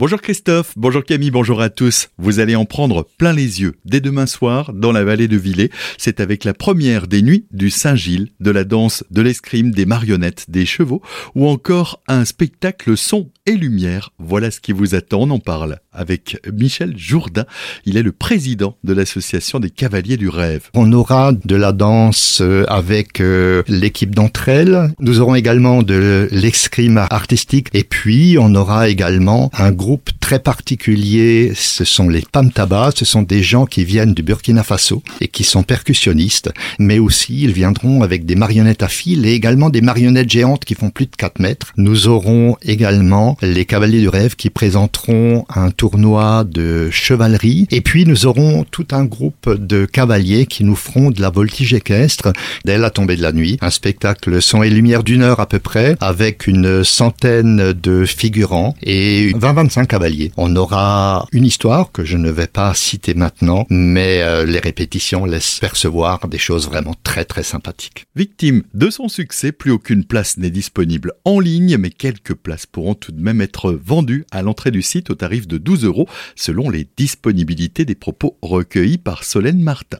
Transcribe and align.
Bonjour 0.00 0.22
Christophe, 0.22 0.72
bonjour 0.76 1.04
Camille, 1.04 1.30
bonjour 1.30 1.60
à 1.60 1.68
tous. 1.68 2.08
Vous 2.16 2.40
allez 2.40 2.56
en 2.56 2.64
prendre 2.64 3.06
plein 3.18 3.34
les 3.34 3.60
yeux 3.60 3.74
dès 3.84 4.00
demain 4.00 4.24
soir 4.24 4.72
dans 4.72 4.92
la 4.92 5.04
vallée 5.04 5.28
de 5.28 5.36
Villers. 5.36 5.70
C'est 5.98 6.20
avec 6.20 6.44
la 6.44 6.54
première 6.54 7.06
des 7.06 7.20
nuits 7.20 7.44
du 7.50 7.68
Saint-Gilles, 7.68 8.30
de 8.40 8.50
la 8.50 8.64
danse, 8.64 9.04
de 9.10 9.20
l'escrime, 9.20 9.72
des 9.72 9.84
marionnettes, 9.84 10.46
des 10.48 10.64
chevaux 10.64 11.02
ou 11.34 11.46
encore 11.46 12.00
un 12.08 12.24
spectacle 12.24 12.96
son 12.96 13.28
et 13.44 13.56
lumière. 13.56 14.14
Voilà 14.18 14.50
ce 14.50 14.60
qui 14.60 14.72
vous 14.72 14.94
attend, 14.94 15.24
on 15.24 15.30
en 15.30 15.38
parle 15.38 15.80
avec 15.92 16.38
Michel 16.50 16.96
Jourdain. 16.96 17.44
Il 17.84 17.98
est 17.98 18.02
le 18.02 18.12
président 18.12 18.78
de 18.84 18.94
l'association 18.94 19.60
des 19.60 19.68
Cavaliers 19.68 20.16
du 20.16 20.30
Rêve. 20.30 20.70
On 20.72 20.90
aura 20.94 21.32
de 21.32 21.56
la 21.56 21.72
danse 21.72 22.38
euh, 22.40 22.64
avec 22.68 23.20
euh, 23.20 23.62
l'équipe 23.68 24.14
d'entre 24.14 24.48
elles. 24.48 24.94
Nous 24.98 25.20
aurons 25.20 25.34
également 25.34 25.82
de 25.82 26.26
l'escrime 26.30 27.06
artistique 27.10 27.68
et 27.74 27.84
puis 27.84 28.38
on 28.38 28.54
aura 28.54 28.88
également 28.88 29.50
un 29.58 29.72
groupe 29.72 29.89
très 30.20 30.38
particulier, 30.38 31.52
ce 31.54 31.84
sont 31.84 32.08
les 32.08 32.22
Pamtaba, 32.22 32.90
ce 32.94 33.04
sont 33.04 33.22
des 33.22 33.42
gens 33.42 33.66
qui 33.66 33.84
viennent 33.84 34.14
du 34.14 34.22
Burkina 34.22 34.62
Faso 34.62 35.02
et 35.20 35.28
qui 35.28 35.44
sont 35.44 35.62
percussionnistes, 35.62 36.50
mais 36.78 36.98
aussi 36.98 37.42
ils 37.42 37.52
viendront 37.52 38.02
avec 38.02 38.26
des 38.26 38.36
marionnettes 38.36 38.82
à 38.82 38.88
fil 38.88 39.26
et 39.26 39.32
également 39.32 39.70
des 39.70 39.80
marionnettes 39.80 40.30
géantes 40.30 40.64
qui 40.64 40.74
font 40.74 40.90
plus 40.90 41.06
de 41.06 41.16
4 41.16 41.40
mètres. 41.40 41.72
Nous 41.76 42.08
aurons 42.08 42.56
également 42.62 43.36
les 43.42 43.64
Cavaliers 43.64 44.00
du 44.00 44.08
Rêve 44.08 44.36
qui 44.36 44.50
présenteront 44.50 45.46
un 45.48 45.70
tournoi 45.70 46.44
de 46.44 46.90
chevalerie 46.90 47.66
et 47.70 47.80
puis 47.80 48.04
nous 48.06 48.26
aurons 48.26 48.64
tout 48.70 48.86
un 48.92 49.04
groupe 49.04 49.48
de 49.48 49.86
cavaliers 49.86 50.46
qui 50.46 50.64
nous 50.64 50.76
feront 50.76 51.10
de 51.10 51.20
la 51.20 51.30
voltige 51.30 51.74
équestre 51.74 52.32
dès 52.64 52.78
la 52.78 52.90
tombée 52.90 53.16
de 53.16 53.22
la 53.22 53.32
nuit. 53.32 53.58
Un 53.60 53.70
spectacle 53.70 54.40
son 54.42 54.62
et 54.62 54.70
lumière 54.70 55.02
d'une 55.02 55.22
heure 55.22 55.40
à 55.40 55.46
peu 55.46 55.58
près 55.58 55.96
avec 56.00 56.46
une 56.46 56.84
centaine 56.84 57.72
de 57.72 58.04
figurants 58.04 58.74
et 58.82 59.32
20-25 59.32 59.79
cavaliers. 59.84 60.32
On 60.36 60.54
aura 60.56 61.26
une 61.32 61.44
histoire 61.44 61.92
que 61.92 62.04
je 62.04 62.16
ne 62.16 62.30
vais 62.30 62.46
pas 62.46 62.74
citer 62.74 63.14
maintenant, 63.14 63.66
mais 63.70 64.22
euh, 64.22 64.44
les 64.44 64.58
répétitions 64.58 65.24
laissent 65.24 65.58
percevoir 65.60 66.28
des 66.28 66.38
choses 66.38 66.66
vraiment 66.66 66.94
très 67.02 67.24
très 67.24 67.42
sympathiques. 67.42 68.04
Victime 68.16 68.62
de 68.74 68.90
son 68.90 69.08
succès, 69.08 69.52
plus 69.52 69.70
aucune 69.70 70.04
place 70.04 70.36
n'est 70.36 70.50
disponible 70.50 71.12
en 71.24 71.40
ligne, 71.40 71.76
mais 71.78 71.90
quelques 71.90 72.34
places 72.34 72.66
pourront 72.66 72.94
tout 72.94 73.12
de 73.12 73.22
même 73.22 73.40
être 73.40 73.72
vendues 73.72 74.24
à 74.30 74.42
l'entrée 74.42 74.70
du 74.70 74.82
site 74.82 75.10
au 75.10 75.14
tarif 75.14 75.46
de 75.46 75.58
12 75.58 75.84
euros, 75.84 76.08
selon 76.36 76.70
les 76.70 76.86
disponibilités 76.96 77.84
des 77.84 77.94
propos 77.94 78.36
recueillis 78.42 78.98
par 78.98 79.24
Solène 79.24 79.60
Martin. 79.60 79.98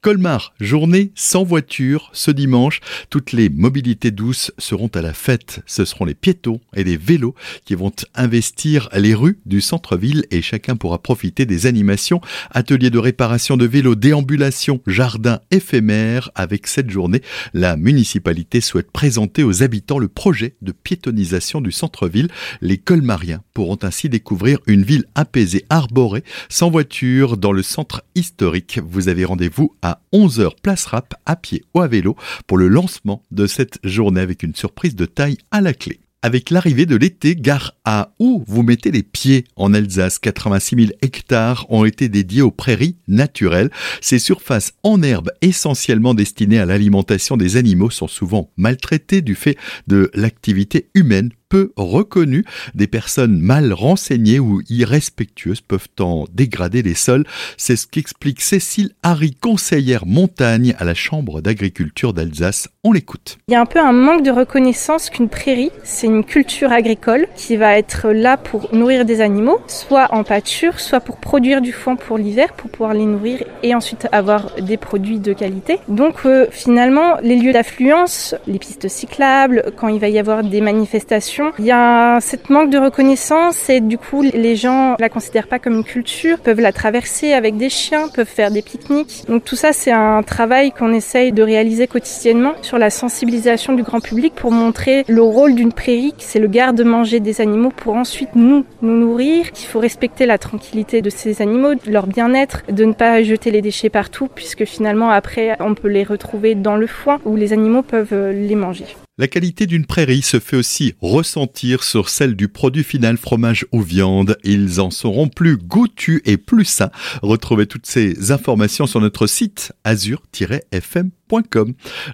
Colmar, 0.00 0.54
journée 0.60 1.12
sans 1.14 1.44
voiture 1.44 2.10
ce 2.12 2.30
dimanche. 2.30 2.80
Toutes 3.10 3.32
les 3.32 3.48
mobilités 3.48 4.10
douces 4.10 4.52
seront 4.58 4.88
à 4.88 5.02
la 5.02 5.12
fête. 5.12 5.60
Ce 5.66 5.84
seront 5.84 6.04
les 6.04 6.14
piétons 6.14 6.60
et 6.74 6.84
les 6.84 6.96
vélos 6.96 7.34
qui 7.64 7.74
vont 7.74 7.92
investir 8.14 8.88
les 9.02 9.14
rues 9.14 9.40
du 9.46 9.60
centre-ville 9.60 10.24
et 10.30 10.42
chacun 10.42 10.76
pourra 10.76 11.02
profiter 11.02 11.44
des 11.44 11.66
animations, 11.66 12.20
ateliers 12.50 12.90
de 12.90 12.98
réparation 12.98 13.56
de 13.56 13.66
vélos, 13.66 13.94
déambulation, 13.94 14.80
jardin 14.86 15.40
éphémère. 15.50 16.30
Avec 16.34 16.66
cette 16.66 16.88
journée, 16.88 17.22
la 17.52 17.76
municipalité 17.76 18.60
souhaite 18.60 18.90
présenter 18.90 19.42
aux 19.42 19.62
habitants 19.62 19.98
le 19.98 20.08
projet 20.08 20.56
de 20.62 20.72
piétonisation 20.72 21.60
du 21.60 21.72
centre-ville. 21.72 22.28
Les 22.60 22.78
colmariens 22.78 23.42
pourront 23.54 23.78
ainsi 23.82 24.08
découvrir 24.08 24.58
une 24.66 24.82
ville 24.82 25.04
apaisée, 25.14 25.64
arborée, 25.68 26.24
sans 26.48 26.70
voiture, 26.70 27.36
dans 27.36 27.52
le 27.52 27.62
centre 27.62 28.04
historique. 28.14 28.80
Vous 28.88 29.08
avez 29.08 29.24
rendez-vous 29.24 29.52
vous 29.52 29.74
à 29.82 30.00
11h 30.12 30.52
place 30.62 30.86
rap 30.86 31.14
à 31.26 31.36
pied 31.36 31.62
ou 31.74 31.80
à 31.80 31.88
vélo 31.88 32.16
pour 32.46 32.56
le 32.56 32.68
lancement 32.68 33.22
de 33.30 33.46
cette 33.46 33.78
journée 33.84 34.20
avec 34.20 34.42
une 34.42 34.54
surprise 34.54 34.96
de 34.96 35.04
taille 35.04 35.36
à 35.50 35.60
la 35.60 35.74
clé. 35.74 36.00
Avec 36.24 36.50
l'arrivée 36.50 36.86
de 36.86 36.94
l'été, 36.94 37.34
gare 37.34 37.74
à 37.84 38.12
où 38.20 38.44
vous 38.46 38.62
mettez 38.62 38.92
les 38.92 39.02
pieds 39.02 39.44
en 39.56 39.74
Alsace. 39.74 40.20
86 40.20 40.76
000 40.76 40.90
hectares 41.02 41.66
ont 41.68 41.84
été 41.84 42.08
dédiés 42.08 42.42
aux 42.42 42.52
prairies 42.52 42.96
naturelles. 43.08 43.70
Ces 44.00 44.20
surfaces 44.20 44.72
en 44.84 45.02
herbe 45.02 45.32
essentiellement 45.40 46.14
destinées 46.14 46.60
à 46.60 46.66
l'alimentation 46.66 47.36
des 47.36 47.56
animaux 47.56 47.90
sont 47.90 48.06
souvent 48.06 48.52
maltraitées 48.56 49.20
du 49.20 49.34
fait 49.34 49.58
de 49.88 50.12
l'activité 50.14 50.90
humaine 50.94 51.30
peu 51.52 51.70
reconnus. 51.76 52.44
Des 52.74 52.86
personnes 52.86 53.38
mal 53.38 53.74
renseignées 53.74 54.38
ou 54.38 54.62
irrespectueuses 54.70 55.60
peuvent 55.60 55.88
en 56.00 56.24
dégrader 56.32 56.80
les 56.80 56.94
sols. 56.94 57.26
C'est 57.58 57.76
ce 57.76 57.86
qu'explique 57.86 58.40
Cécile 58.40 58.92
Harry, 59.02 59.34
conseillère 59.34 60.06
montagne 60.06 60.74
à 60.78 60.84
la 60.84 60.94
Chambre 60.94 61.42
d'agriculture 61.42 62.14
d'Alsace. 62.14 62.68
On 62.84 62.92
l'écoute. 62.92 63.36
Il 63.48 63.52
y 63.52 63.54
a 63.54 63.60
un 63.60 63.66
peu 63.66 63.80
un 63.80 63.92
manque 63.92 64.22
de 64.22 64.30
reconnaissance 64.30 65.10
qu'une 65.10 65.28
prairie, 65.28 65.70
c'est 65.84 66.06
une 66.06 66.24
culture 66.24 66.72
agricole 66.72 67.26
qui 67.36 67.58
va 67.58 67.76
être 67.76 68.08
là 68.08 68.38
pour 68.38 68.74
nourrir 68.74 69.04
des 69.04 69.20
animaux, 69.20 69.60
soit 69.66 70.08
en 70.14 70.24
pâture, 70.24 70.80
soit 70.80 71.00
pour 71.00 71.18
produire 71.18 71.60
du 71.60 71.72
foin 71.72 71.96
pour 71.96 72.16
l'hiver, 72.16 72.54
pour 72.54 72.70
pouvoir 72.70 72.94
les 72.94 73.04
nourrir 73.04 73.44
et 73.62 73.74
ensuite 73.74 74.08
avoir 74.10 74.54
des 74.58 74.78
produits 74.78 75.18
de 75.18 75.34
qualité. 75.34 75.80
Donc 75.88 76.24
euh, 76.24 76.46
finalement, 76.50 77.18
les 77.22 77.36
lieux 77.36 77.52
d'affluence, 77.52 78.34
les 78.46 78.58
pistes 78.58 78.88
cyclables, 78.88 79.64
quand 79.76 79.88
il 79.88 80.00
va 80.00 80.08
y 80.08 80.18
avoir 80.18 80.42
des 80.42 80.62
manifestations, 80.62 81.41
il 81.58 81.64
y 81.64 81.72
a 81.72 82.20
cette 82.20 82.50
manque 82.50 82.70
de 82.70 82.78
reconnaissance 82.78 83.68
et 83.68 83.80
du 83.80 83.98
coup 83.98 84.22
les 84.22 84.56
gens 84.56 84.96
la 84.98 85.08
considèrent 85.08 85.48
pas 85.48 85.58
comme 85.58 85.74
une 85.74 85.84
culture, 85.84 86.38
peuvent 86.38 86.60
la 86.60 86.72
traverser 86.72 87.32
avec 87.32 87.56
des 87.56 87.68
chiens, 87.68 88.08
peuvent 88.08 88.26
faire 88.26 88.50
des 88.50 88.62
pique-niques. 88.62 89.24
Donc 89.28 89.44
tout 89.44 89.56
ça 89.56 89.72
c'est 89.72 89.92
un 89.92 90.22
travail 90.22 90.72
qu'on 90.72 90.92
essaye 90.92 91.32
de 91.32 91.42
réaliser 91.42 91.86
quotidiennement 91.86 92.52
sur 92.62 92.78
la 92.78 92.90
sensibilisation 92.90 93.74
du 93.74 93.82
grand 93.82 94.00
public 94.00 94.34
pour 94.34 94.52
montrer 94.52 95.04
le 95.08 95.22
rôle 95.22 95.54
d'une 95.54 95.72
prairie, 95.72 96.14
c'est 96.18 96.38
le 96.38 96.48
garde-manger 96.48 97.20
des 97.20 97.40
animaux 97.40 97.72
pour 97.74 97.94
ensuite 97.94 98.30
nous 98.34 98.64
nous 98.82 98.96
nourrir, 98.96 99.52
qu'il 99.52 99.68
faut 99.68 99.80
respecter 99.80 100.26
la 100.26 100.38
tranquillité 100.38 101.02
de 101.02 101.10
ces 101.10 101.42
animaux, 101.42 101.72
leur 101.86 102.06
bien-être, 102.06 102.62
de 102.70 102.84
ne 102.84 102.92
pas 102.92 103.22
jeter 103.22 103.50
les 103.50 103.62
déchets 103.62 103.90
partout 103.90 104.28
puisque 104.34 104.64
finalement 104.64 105.10
après 105.10 105.56
on 105.60 105.74
peut 105.74 105.88
les 105.88 106.04
retrouver 106.04 106.54
dans 106.54 106.76
le 106.76 106.86
foin 106.86 107.18
où 107.24 107.36
les 107.36 107.52
animaux 107.52 107.82
peuvent 107.82 108.30
les 108.30 108.54
manger. 108.54 108.86
La 109.22 109.28
qualité 109.28 109.68
d'une 109.68 109.86
prairie 109.86 110.20
se 110.20 110.40
fait 110.40 110.56
aussi 110.56 110.94
ressentir 111.00 111.84
sur 111.84 112.08
celle 112.08 112.34
du 112.34 112.48
produit 112.48 112.82
final 112.82 113.16
fromage 113.16 113.64
ou 113.70 113.80
viande. 113.80 114.36
Ils 114.42 114.80
en 114.80 114.90
seront 114.90 115.28
plus 115.28 115.56
goûtus 115.58 116.22
et 116.24 116.36
plus 116.36 116.64
sains. 116.64 116.90
Retrouvez 117.22 117.68
toutes 117.68 117.86
ces 117.86 118.32
informations 118.32 118.88
sur 118.88 119.00
notre 119.00 119.28
site 119.28 119.74
azur-fm 119.84 121.12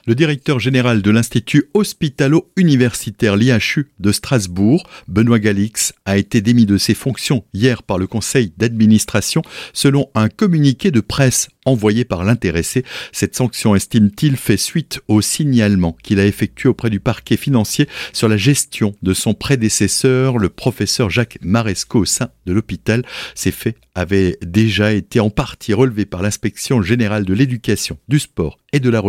le 0.07 0.15
directeur 0.15 0.61
général 0.61 1.03
de 1.03 1.11
l'Institut 1.11 1.65
hospitalo-universitaire 1.75 3.37
l'IHU 3.37 3.91
de 3.99 4.13
Strasbourg, 4.13 4.89
Benoît 5.09 5.41
Galix, 5.41 5.93
a 6.05 6.19
été 6.19 6.41
démis 6.41 6.67
de 6.67 6.79
ses 6.79 6.95
fonctions 6.95 7.45
hier 7.53 7.83
par 7.83 7.99
le 7.99 8.07
conseil 8.07 8.53
d'administration 8.57 9.43
selon 9.73 10.09
un 10.15 10.29
communiqué 10.29 10.91
de 10.91 11.01
presse 11.01 11.49
envoyé 11.65 12.05
par 12.05 12.25
l'intéressé. 12.25 12.85
Cette 13.13 13.37
sanction, 13.37 13.75
estime-t-il, 13.75 14.37
fait 14.37 14.57
suite 14.57 15.01
au 15.09 15.21
signalement 15.21 15.97
qu'il 16.03 16.19
a 16.21 16.27
effectué 16.27 16.69
auprès 16.69 16.89
du 16.89 17.01
parquet 17.01 17.37
financier 17.37 17.89
sur 18.13 18.29
la 18.29 18.37
gestion 18.37 18.95
de 19.03 19.13
son 19.13 19.35
prédécesseur, 19.35 20.39
le 20.39 20.49
professeur 20.49 21.11
Jacques 21.11 21.39
Maresco 21.43 22.01
au 22.01 22.05
sein 22.05 22.31
de 22.47 22.53
l'hôpital. 22.53 23.05
Ces 23.35 23.51
faits 23.51 23.77
avaient 23.95 24.39
déjà 24.43 24.93
été 24.93 25.21
en 25.21 25.29
partie 25.29 25.75
relevés 25.75 26.07
par 26.07 26.23
l'inspection 26.23 26.83
générale 26.83 27.25
de 27.25 27.35
l'éducation, 27.35 27.99
du 28.09 28.19
sport 28.19 28.59
et 28.73 28.81
de 28.81 28.91
la 28.91 29.01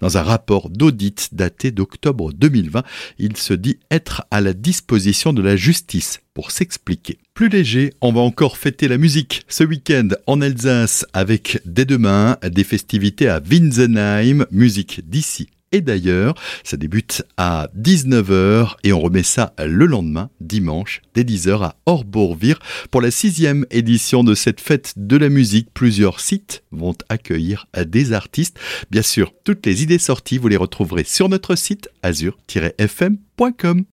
dans 0.00 0.18
un 0.18 0.22
rapport 0.22 0.70
d'audit 0.70 1.30
daté 1.32 1.70
d'octobre 1.70 2.32
2020. 2.32 2.82
Il 3.18 3.36
se 3.36 3.54
dit 3.54 3.78
être 3.90 4.24
à 4.30 4.40
la 4.40 4.52
disposition 4.52 5.32
de 5.32 5.42
la 5.42 5.56
justice 5.56 6.20
pour 6.34 6.50
s'expliquer. 6.50 7.18
Plus 7.32 7.48
léger, 7.48 7.92
on 8.00 8.12
va 8.12 8.20
encore 8.20 8.56
fêter 8.56 8.88
la 8.88 8.98
musique 8.98 9.44
ce 9.48 9.64
week-end 9.64 10.08
en 10.26 10.40
Alsace 10.40 11.06
avec 11.12 11.60
dès 11.64 11.84
demain 11.84 12.36
des 12.42 12.64
festivités 12.64 13.28
à 13.28 13.40
Winsenheim, 13.40 14.46
musique 14.50 15.08
d'ici 15.08 15.48
et 15.74 15.80
d'ailleurs. 15.80 16.34
Ça 16.62 16.76
débute 16.76 17.24
à 17.36 17.68
19h 17.76 18.76
et 18.84 18.92
on 18.92 19.00
remet 19.00 19.24
ça 19.24 19.52
le 19.58 19.86
lendemain, 19.86 20.30
dimanche, 20.40 21.02
dès 21.14 21.24
10h 21.24 21.62
à 21.62 21.76
Orbourvire 21.84 22.60
pour 22.90 23.02
la 23.02 23.10
sixième 23.10 23.66
édition 23.70 24.22
de 24.24 24.34
cette 24.34 24.60
fête 24.60 24.94
de 24.96 25.16
la 25.16 25.28
musique. 25.28 25.68
Plusieurs 25.74 26.20
sites 26.20 26.62
vont 26.70 26.94
accueillir 27.08 27.66
des 27.86 28.12
artistes. 28.12 28.58
Bien 28.90 29.02
sûr, 29.02 29.32
toutes 29.44 29.66
les 29.66 29.82
idées 29.82 29.98
sorties, 29.98 30.38
vous 30.38 30.48
les 30.48 30.56
retrouverez 30.56 31.04
sur 31.04 31.28
notre 31.28 31.56
site 31.56 31.88
azur-fm.com. 32.02 33.82